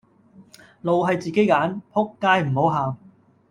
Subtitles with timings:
[0.81, 2.97] 路係自己揀,仆街唔好喊